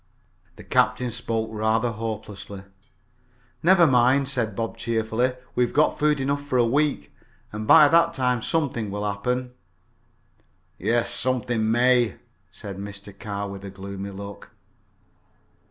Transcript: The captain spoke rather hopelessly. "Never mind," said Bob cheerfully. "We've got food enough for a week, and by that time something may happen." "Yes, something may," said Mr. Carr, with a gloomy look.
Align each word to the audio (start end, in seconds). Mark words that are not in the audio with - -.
The 0.55 0.63
captain 0.63 1.11
spoke 1.11 1.49
rather 1.51 1.91
hopelessly. 1.91 2.63
"Never 3.61 3.85
mind," 3.85 4.27
said 4.29 4.55
Bob 4.55 4.75
cheerfully. 4.75 5.33
"We've 5.53 5.73
got 5.75 5.99
food 5.99 6.19
enough 6.19 6.41
for 6.43 6.57
a 6.57 6.65
week, 6.65 7.13
and 7.51 7.67
by 7.67 7.87
that 7.87 8.13
time 8.15 8.41
something 8.41 8.89
may 8.89 8.99
happen." 9.01 9.51
"Yes, 10.79 11.11
something 11.11 11.69
may," 11.69 12.15
said 12.49 12.77
Mr. 12.79 13.13
Carr, 13.19 13.47
with 13.49 13.63
a 13.63 13.69
gloomy 13.69 14.09
look. 14.09 14.49